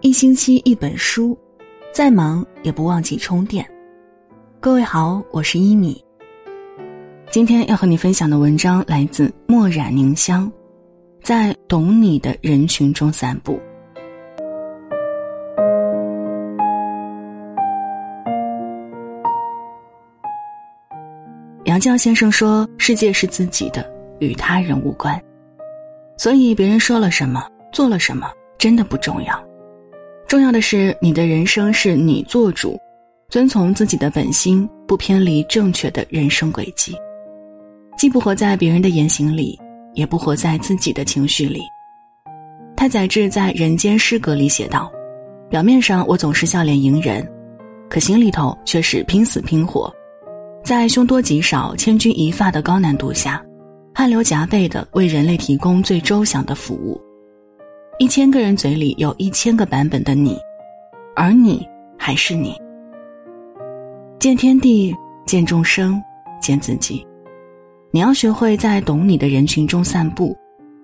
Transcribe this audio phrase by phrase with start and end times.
[0.00, 1.36] 一星期一本书，
[1.92, 3.68] 再忙也不忘记充电。
[4.60, 6.00] 各位好，我是一米。
[7.32, 10.50] 今天要和你分享的文章来自墨染凝香，
[11.20, 13.60] 在懂你的人群中散步。
[21.64, 23.84] 杨绛先生说：“世界是自己的，
[24.20, 25.20] 与他人无关。”
[26.16, 29.47] 所以，别人说了什么，做了什么，真的不重要。
[30.28, 32.78] 重要的是，你的人生是你做主，
[33.30, 36.94] 遵从自己的本心，不偏离正确的人生轨迹，
[37.96, 39.58] 既不活在别人的言行里，
[39.94, 41.62] 也不活在自己的情绪里。
[42.76, 44.92] 太宰治在《人间失格》里写道
[45.48, 47.26] ：“表面上我总是笑脸迎人，
[47.88, 49.90] 可心里头却是拼死拼活，
[50.62, 53.42] 在凶多吉少、千钧一发的高难度下。”
[53.94, 57.00] 汗流浃背的为人类提供最周详的服务，
[58.00, 60.38] 一千个人嘴里有一千个版本的你，
[61.16, 61.66] 而你
[61.98, 62.54] 还是你。
[64.20, 64.94] 见天地，
[65.26, 66.00] 见众生，
[66.40, 67.04] 见自己。
[67.90, 70.36] 你要学会在懂你的人群中散步，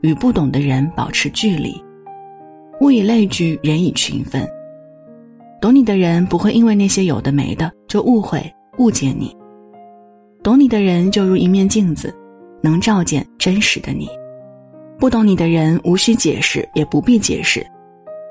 [0.00, 1.78] 与不懂的人保持距离。
[2.80, 4.48] 物以类聚，人以群分。
[5.60, 8.42] 懂你的人不会因为那些有的没的就误会
[8.78, 9.36] 误解你。
[10.42, 12.12] 懂你的人就如一面镜子。
[12.64, 14.08] 能照见真实的你，
[15.02, 17.66] 不懂你的人无需解释，也不必解释，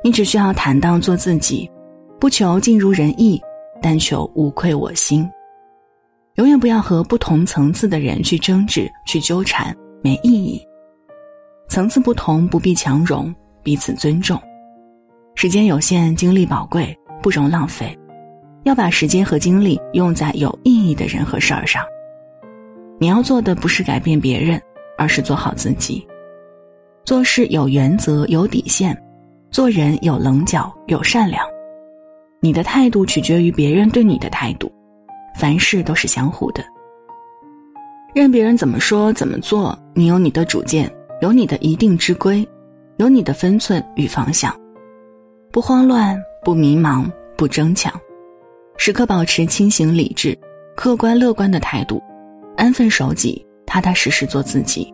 [0.02, 1.70] 你只需要坦荡做自己，
[2.18, 3.42] 不求尽如人意，
[3.82, 5.30] 但求无愧我心。
[6.36, 10.66] 永远不要和不同层次的人去争执、去纠缠，没意义。
[11.68, 14.42] 层次不同，不必强融，彼此尊重。
[15.36, 17.94] 时间有限，精力宝贵，不容浪费，
[18.64, 21.84] 要把时间和精力用在有意义的人和事儿上。
[22.98, 24.58] 你要做的不是改变别人，
[24.98, 26.08] 而是做好自己。
[27.04, 28.96] 做事有原则、有底线，
[29.50, 31.44] 做人有棱角、有善良。
[32.40, 34.72] 你的态度取决于别人对你的态度，
[35.38, 36.64] 凡事都是相互的。
[38.14, 42.48] 任别人怎么说怎么做，你有你的主见，有你的一定之规，
[42.98, 44.56] 有你的分寸与方向，
[45.52, 47.94] 不慌乱，不迷茫，不争抢，
[48.78, 50.38] 时刻保持清醒理智、
[50.75, 52.02] 客观乐观的态度。
[52.58, 54.94] 安分守己，踏踏实实做自己，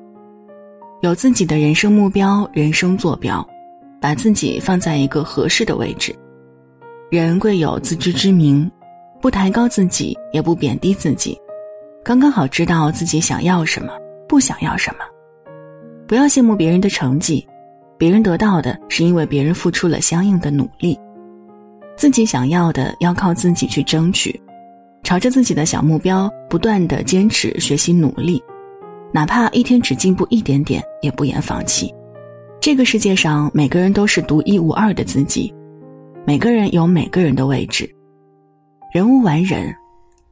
[1.02, 3.47] 有自己的人生目标、人生坐标，
[4.02, 6.16] 把自己放在一个合适的位置。
[7.12, 8.69] 人贵有自知之明，
[9.22, 11.38] 不抬高自己，也不贬低自己，
[12.03, 13.94] 刚刚好知道自己想要什么，
[14.28, 15.02] 不想要什么。
[16.07, 17.47] 不要羡慕别人的成绩，
[17.96, 21.00] 别人得到的是因为别人付出了相应的努力，
[21.96, 24.40] 自己想要的要靠自己去争取。
[25.03, 28.44] 朝着自己的小目标不断的坚持学习努力，
[29.13, 31.94] 哪怕一天只进步一点点，也不言放弃。
[32.59, 35.53] 这个世界上每个人都是独一无二的自己，
[36.25, 37.90] 每个人有每个人的位置。
[38.94, 39.73] 人无完人，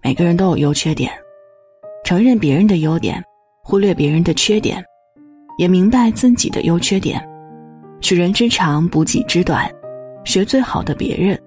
[0.03, 1.11] 每个人都有优缺点。
[2.03, 3.23] 承认别人的优点，
[3.63, 4.83] 忽略别人的缺点，
[5.57, 7.23] 也明白自己的优缺点。
[8.01, 9.71] 取人之长，补己之短，
[10.23, 11.41] 学最好的别人，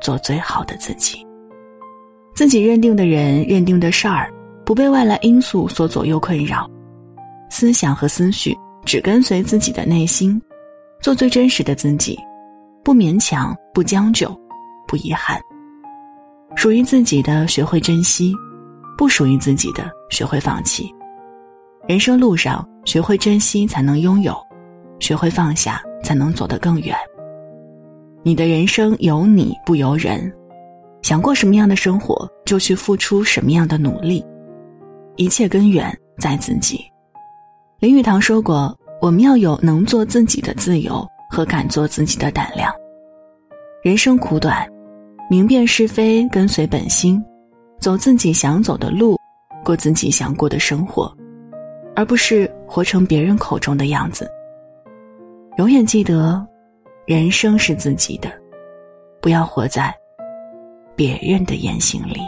[0.00, 1.26] 做最好的自己。
[2.34, 4.30] 自己认定的人、认定的事儿，
[4.66, 6.68] 不被外来因素所左右困扰，
[7.48, 8.52] 思想和思绪
[8.84, 10.42] 只跟随自己的内心，
[11.00, 12.18] 做最真实的自己，
[12.82, 14.28] 不勉强，不将就，
[14.88, 15.40] 不遗憾。
[16.56, 18.34] 属于自己的学会珍惜，
[18.98, 20.92] 不属于自己的学会放弃。
[21.86, 24.36] 人生路上，学会珍惜才能拥有，
[24.98, 26.96] 学会放下才能走得更远。
[28.24, 30.28] 你的人生由你不由人。
[31.02, 34.24] 想过什么样的生活，就去付出什么样的努力，
[35.16, 36.80] 一切根源在自己。
[37.78, 42.72] 林语堂说过：“我们要有能做自己的自由和敢做自己的胆量。”
[43.84, 44.66] 人生苦短，
[45.28, 47.22] 明辨是非，跟随本心，
[47.78, 49.16] 走自己想走的路，
[49.64, 51.14] 过自己想过的生活，
[51.94, 54.28] 而不是活成别人口中的样子。
[55.58, 56.44] 永远记得，
[57.06, 58.30] 人生是自己的，
[59.20, 59.94] 不要活在。
[60.96, 62.20] 别人的言行里。